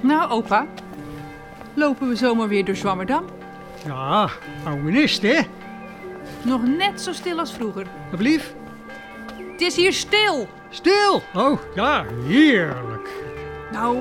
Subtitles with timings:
[0.00, 0.66] Nou, opa.
[1.74, 3.24] Lopen we zomaar weer door Zwammerdam?
[3.86, 4.28] Ja,
[4.64, 5.40] oude nest, hè?
[6.42, 7.86] Nog net zo stil als vroeger.
[8.12, 8.54] Alblieft.
[9.52, 10.48] Het is hier stil.
[10.70, 11.22] Stil!
[11.34, 13.08] Oh, ja, heerlijk.
[13.72, 13.98] Nou,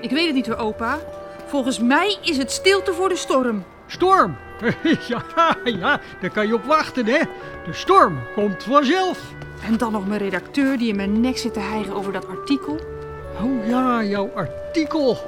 [0.00, 0.98] ik weet het niet hoor, opa.
[1.46, 3.64] Volgens mij is het stilte voor de storm.
[3.86, 4.36] Storm!
[5.08, 5.22] ja,
[5.64, 7.18] ja, daar kan je op wachten, hè?
[7.64, 9.20] De storm komt vanzelf.
[9.64, 12.97] En dan nog mijn redacteur die in mijn nek zit te hijgen over dat artikel.
[13.42, 15.18] Oh ja, jouw artikel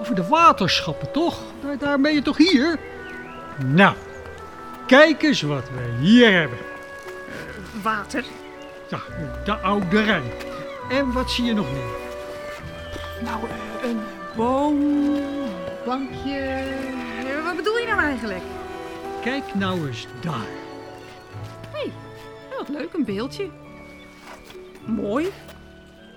[0.00, 1.38] over de waterschappen, toch?
[1.62, 2.78] Daar, daar ben je toch hier?
[3.64, 3.94] Nou,
[4.86, 6.58] kijk eens wat we hier hebben.
[7.82, 8.24] Water?
[8.88, 8.98] Ja,
[9.44, 10.22] de oude Rijn.
[10.90, 11.94] En wat zie je nog meer?
[13.24, 14.00] Nou, eh, een
[14.36, 14.78] boom,
[15.84, 16.38] bankje.
[16.38, 18.42] Eh, Wat bedoel je nou eigenlijk?
[19.22, 20.46] Kijk nou eens daar.
[21.72, 21.92] Hé, hey,
[22.58, 23.48] wat leuk, een beeldje.
[24.84, 25.32] Mooi.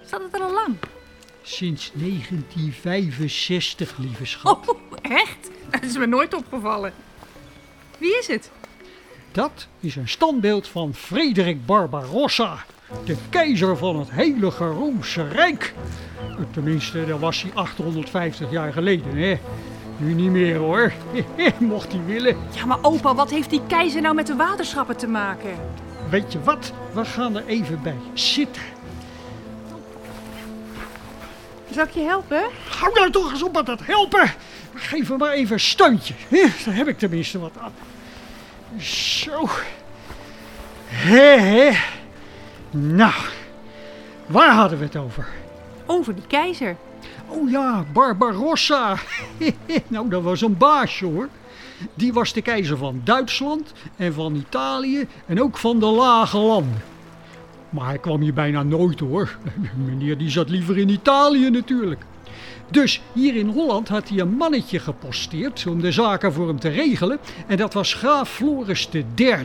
[0.05, 0.75] Staat het er al lang?
[1.41, 4.69] Sinds 1965, lieve schat.
[4.69, 5.49] Oh, echt?
[5.69, 6.93] Dat is me nooit opgevallen.
[7.97, 8.51] Wie is het?
[9.31, 12.65] Dat is een standbeeld van Frederik Barbarossa,
[13.05, 15.73] de keizer van het Heilige Roomse Rijk.
[16.51, 19.39] Tenminste, dat was hij 850 jaar geleden, hè?
[19.97, 20.93] Nu niet meer hoor,
[21.59, 22.37] mocht hij willen.
[22.55, 25.51] Ja, maar opa, wat heeft die keizer nou met de waterschappen te maken?
[26.09, 26.73] Weet je wat?
[26.93, 28.61] We gaan er even bij zitten.
[31.79, 32.43] Zal ik je helpen?
[32.79, 34.33] Hou nou toch eens op met dat helpen.
[34.73, 36.13] Geef me maar even een steuntje.
[36.27, 36.45] hè?
[36.65, 37.73] Daar heb ik tenminste wat aan.
[38.81, 39.49] Zo.
[40.85, 41.77] Hé, hé.
[42.71, 43.13] Nou,
[44.25, 45.27] waar hadden we het over?
[45.85, 46.75] Over die keizer.
[47.27, 48.97] Oh ja, Barbarossa.
[49.87, 51.29] nou, dat was een baasje hoor.
[51.93, 56.81] Die was de keizer van Duitsland en van Italië en ook van de lage landen.
[57.69, 59.37] Maar hij kwam hier bijna nooit hoor.
[59.85, 62.01] Meneer die zat liever in Italië natuurlijk.
[62.71, 66.69] Dus hier in Holland had hij een mannetje geposteerd om de zaken voor hem te
[66.69, 67.19] regelen.
[67.47, 69.35] En dat was graaf Floris III.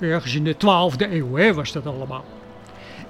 [0.00, 2.24] Ergens in de 12e eeuw hè, was dat allemaal.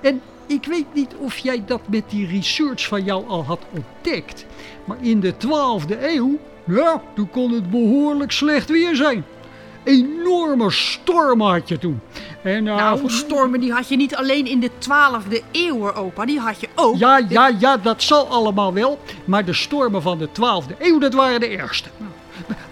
[0.01, 4.47] En ik weet niet of jij dat met die research van jou al had ontdekt.
[4.85, 9.25] Maar in de 12e eeuw, ja, toen kon het behoorlijk slecht weer zijn.
[9.85, 12.01] Enorme stormen had je toen.
[12.43, 16.25] En, eh, Nou, stormen die had je niet alleen in de 12e eeuw, opa.
[16.25, 16.97] Die had je ook.
[16.97, 18.99] Ja, ja, ja, dat zal allemaal wel.
[19.25, 21.89] Maar de stormen van de 12e eeuw, dat waren de ergste.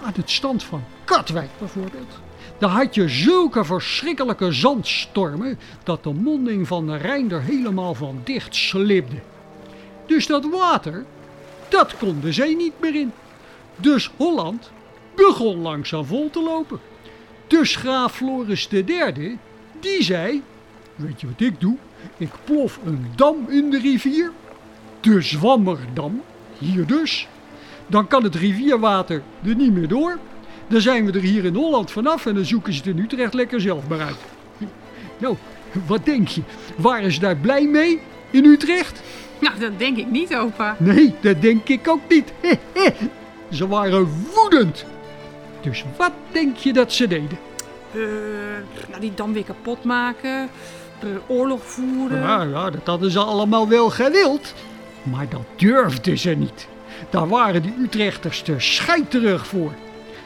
[0.03, 2.19] Aan het stand van Katwijk bijvoorbeeld.
[2.59, 8.21] Daar had je zulke verschrikkelijke zandstormen dat de monding van de Rijn er helemaal van
[8.25, 9.17] dicht slibde.
[10.07, 11.05] Dus dat water,
[11.69, 13.13] dat kon de zee niet meer in.
[13.77, 14.71] Dus Holland
[15.15, 16.81] begon langzaam vol te lopen.
[17.49, 19.39] Dus graaf Floris III,
[19.81, 20.43] die zei,
[20.95, 21.77] weet je wat ik doe?
[22.17, 24.31] Ik plof een dam in de rivier,
[25.01, 26.23] de Zwammerdam,
[26.59, 27.29] hier dus.
[27.87, 30.19] Dan kan het rivierwater er niet meer door.
[30.67, 33.35] Dan zijn we er hier in Holland vanaf en dan zoeken ze het in Utrecht
[33.35, 34.17] lekker zelf maar uit.
[35.19, 35.37] Nou,
[35.87, 36.43] wat denk je?
[36.77, 38.01] Waren ze daar blij mee
[38.31, 39.03] in Utrecht?
[39.41, 40.77] Nou, dat denk ik niet, opa.
[40.79, 42.33] Nee, dat denk ik ook niet.
[43.51, 44.85] Ze waren woedend.
[45.61, 47.39] Dus wat denk je dat ze deden?
[47.93, 48.01] Eh,
[48.89, 50.49] nou, die dam weer kapot maken.
[51.01, 52.21] eh, oorlog voeren.
[52.21, 54.55] Ja, ja, dat hadden ze allemaal wel gewild.
[55.03, 56.69] Maar dat durfden ze niet.
[57.11, 59.73] Daar waren die Utrechters te scheiterig voor.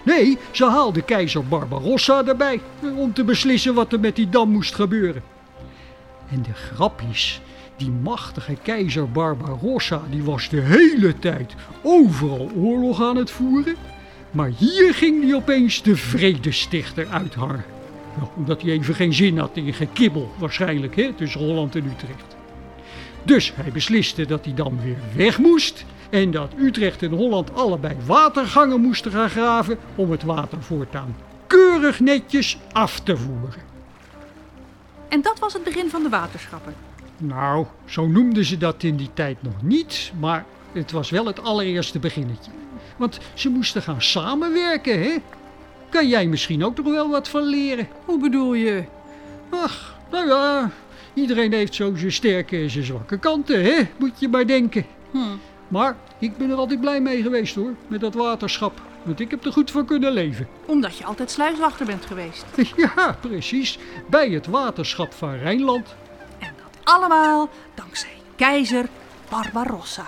[0.05, 4.51] Nee, ze haalden keizer Barbarossa erbij eh, om te beslissen wat er met die dam
[4.51, 5.23] moest gebeuren.
[6.31, 7.41] En de grap is,
[7.77, 13.77] die machtige keizer Barbarossa, die was de hele tijd overal oorlog aan het voeren.
[14.33, 17.65] Maar hier ging hij opeens de vredestichter uithangen.
[18.21, 22.37] Ja, omdat hij even geen zin had in gekibbel, waarschijnlijk, hè, tussen Holland en Utrecht.
[23.23, 25.85] Dus hij besliste dat hij dan weer weg moest.
[26.11, 31.15] En dat Utrecht en Holland allebei watergangen moesten gaan graven om het water voortaan
[31.53, 33.63] keurig netjes af te voeren.
[35.09, 36.75] En dat was het begin van de waterschappen.
[37.17, 41.43] Nou, zo noemden ze dat in die tijd nog niet, maar het was wel het
[41.43, 42.51] allereerste beginnetje.
[42.97, 45.15] Want ze moesten gaan samenwerken, hè?
[45.89, 47.89] Kan jij misschien ook nog wel wat van leren?
[48.05, 48.85] Hoe bedoel je?
[49.51, 50.71] Ach, nou ja,
[51.15, 53.89] iedereen heeft zo zijn sterke en zijn zwakke kanten, hè?
[53.97, 54.87] Moet je maar denken.
[55.11, 55.19] Hm.
[55.69, 58.81] Maar ik ben er altijd blij mee geweest hoor, met dat waterschap.
[59.03, 60.49] Want ik heb er goed van kunnen leven.
[60.67, 62.45] Omdat je altijd sluiswachter bent geweest.
[62.77, 63.79] Ja, precies.
[64.11, 65.95] Bij het waterschap van Rijnland.
[66.39, 68.87] En dat allemaal dankzij keizer
[69.29, 70.05] Barbarossa.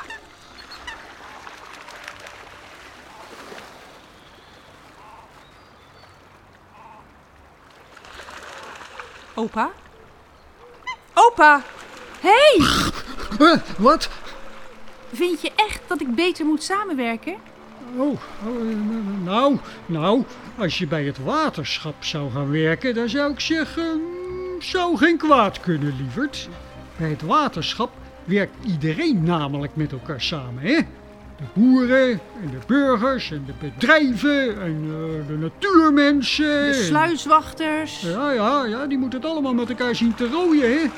[9.35, 9.71] Opa?
[11.15, 11.63] Opa!
[12.21, 12.29] Hé!
[12.29, 13.53] Hey!
[13.53, 14.09] Eh, wat?
[15.13, 17.35] Vind je echt dat ik beter moet samenwerken?
[17.97, 18.77] Oh, oh,
[19.25, 20.25] nou, nou,
[20.59, 25.17] als je bij het waterschap zou gaan werken, dan zou ik zeggen, mm, zou geen
[25.17, 26.49] kwaad kunnen, lieverd.
[26.97, 27.91] Bij het waterschap
[28.25, 30.79] werkt iedereen namelijk met elkaar samen, hè?
[31.37, 32.11] De boeren
[32.43, 36.45] en de burgers en de bedrijven en eh, de natuurmensen.
[36.71, 38.01] De en- sluiswachters.
[38.01, 40.91] Ja, ja, ja, die moeten het allemaal met elkaar zien te rooien, hè?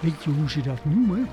[0.00, 1.28] Weet je hoe ze dat noemen?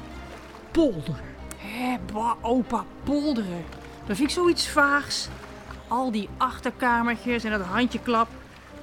[0.72, 1.28] Polderen.
[1.58, 3.64] Hé, bah, opa, polderen.
[4.06, 5.28] Dat vind ik zoiets vaags.
[5.88, 8.28] Al die achterkamertjes en dat handjeklap.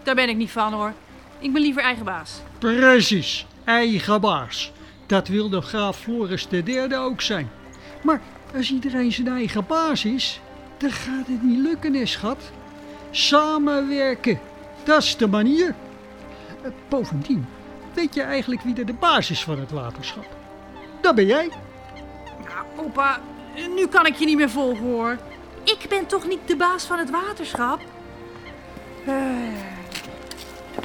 [0.03, 0.93] Daar ben ik niet van hoor.
[1.39, 2.41] Ik ben liever eigen baas.
[2.59, 4.73] Precies, eigen baas.
[5.07, 7.51] Dat wilde graaf Floris III ook zijn.
[8.03, 8.21] Maar
[8.57, 10.41] als iedereen zijn eigen baas is,
[10.77, 12.39] dan gaat het niet lukken, hè, schat.
[13.11, 14.41] Samenwerken,
[14.85, 15.75] dat is de manier.
[16.63, 17.47] Eh, Bovendien,
[17.95, 20.27] weet je eigenlijk wie er de baas is van het waterschap?
[21.01, 21.49] Dat ben jij.
[22.45, 23.21] Ja, opa,
[23.77, 25.17] nu kan ik je niet meer volgen hoor.
[25.65, 27.81] Ik ben toch niet de baas van het waterschap?
[29.07, 29.15] Eh,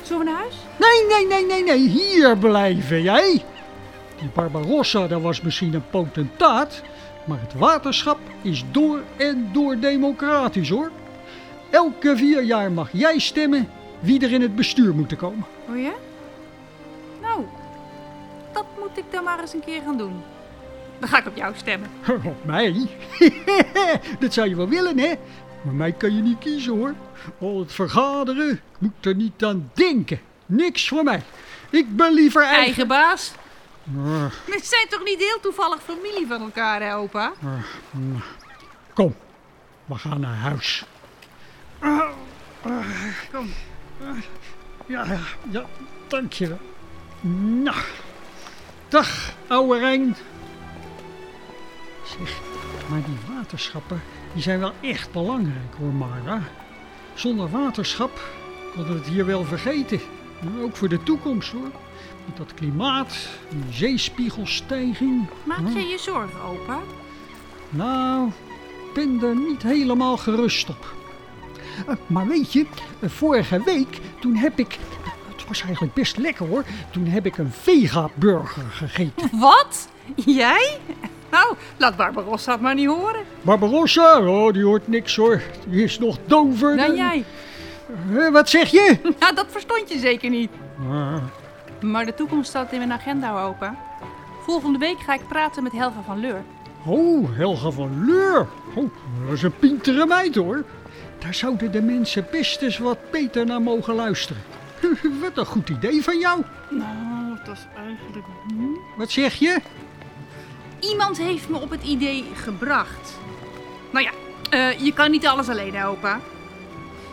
[0.03, 0.56] Zullen we naar huis?
[0.79, 3.44] Nee, nee, nee, nee, nee, hier blijven jij.
[4.19, 6.81] Die Barbarossa, dat was misschien een potentaat,
[7.25, 10.91] maar het waterschap is door en door democratisch hoor.
[11.69, 13.69] Elke vier jaar mag jij stemmen
[14.00, 15.45] wie er in het bestuur moet komen.
[15.69, 15.94] Oh ja?
[17.21, 17.45] Nou,
[18.53, 20.21] dat moet ik dan maar eens een keer gaan doen.
[21.00, 21.89] Dan ga ik op jou stemmen.
[22.23, 22.88] Op mij?
[24.19, 25.13] dat zou je wel willen, hè?
[25.62, 26.95] Maar mij kan je niet kiezen hoor.
[27.39, 30.19] Al het vergaderen, ik moet er niet aan denken.
[30.45, 31.23] Niks voor mij.
[31.69, 32.63] Ik ben liever eigen.
[32.63, 33.33] Eigen baas?
[33.83, 37.33] We zijn toch niet heel toevallig familie van elkaar, hè, opa?
[38.94, 39.16] Kom,
[39.86, 40.86] we gaan naar huis.
[43.31, 43.50] Kom.
[44.86, 45.19] Ja, ja,
[45.50, 45.66] ja,
[46.07, 46.60] dankjewel.
[47.63, 47.78] Nou,
[48.88, 50.16] dag, ouwe Rijn.
[52.04, 52.39] Zeg,
[52.89, 54.01] maar die waterschappen,
[54.33, 56.42] die zijn wel echt belangrijk hoor, Mara.
[57.13, 58.19] Zonder waterschap
[58.75, 60.01] hadden we het hier wel vergeten.
[60.62, 61.72] Ook voor de toekomst hoor.
[62.25, 63.15] Met dat klimaat,
[63.50, 65.25] die zeespiegelstijging.
[65.44, 65.77] Maak Hm.
[65.77, 66.80] je je zorgen, opa?
[67.69, 70.94] Nou, ik ben er niet helemaal gerust op.
[71.88, 72.65] Eh, maar weet je,
[73.00, 74.77] eh, vorige week toen heb ik.
[75.38, 76.63] Het was eigenlijk best lekker hoor.
[76.92, 79.30] Toen heb ik een vega-burger gegeten.
[79.39, 79.88] Wat?
[80.15, 80.77] Jij?
[81.31, 83.21] Nou, laat Barbarossa het maar niet horen.
[83.42, 85.42] Barbarossa, oh, die hoort niks hoor.
[85.68, 86.77] Die is nog dover.
[86.77, 87.24] Dan dan- jij.
[88.18, 88.97] Eh, wat zeg je?
[89.19, 90.50] Nou, dat verstond je zeker niet.
[91.81, 93.75] Maar de toekomst staat in mijn agenda, opa.
[94.42, 96.44] Volgende week ga ik praten met Helga van Leur.
[96.86, 98.48] oh, Helga van Leur.
[98.75, 98.89] Oh,
[99.25, 100.66] dat is een pintere meid hoor.
[101.19, 104.42] Daar zouden de mensen best eens wat beter naar mogen luisteren.
[105.22, 106.44] wat een goed idee van jou.
[106.69, 108.25] Nou, dat is eigenlijk...
[108.98, 109.62] Wat zeg je?
[110.80, 113.19] Iemand heeft me op het idee gebracht.
[113.92, 114.12] Nou ja,
[114.50, 116.16] eh, je kan niet alles alleen, opa.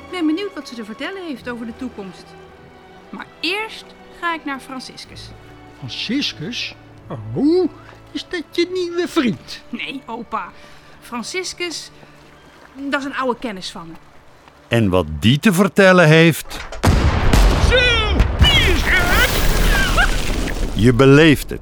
[0.05, 2.25] Ik ben benieuwd wat ze te vertellen heeft over de toekomst.
[3.11, 3.85] Maar eerst
[4.21, 5.31] ga ik naar Franciscus.
[5.79, 6.75] Franciscus?
[7.35, 7.71] Oh,
[8.13, 9.63] is dat je nieuwe vriend?
[9.69, 10.49] Nee, opa.
[11.01, 11.91] Franciscus,
[12.75, 13.95] dat is een oude kennis van me.
[14.69, 16.67] En wat die te vertellen heeft,
[17.69, 17.77] Zo,
[18.39, 18.83] wie is
[20.75, 21.61] je beleeft het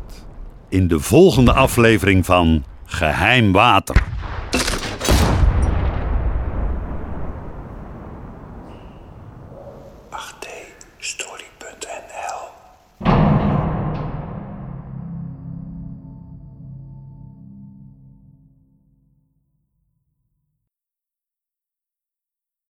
[0.69, 4.03] in de volgende aflevering van Geheim Water.